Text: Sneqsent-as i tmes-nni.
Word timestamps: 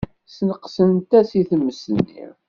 Sneqsent-as 0.35 1.29
i 1.39 1.41
tmes-nni. 1.49 2.25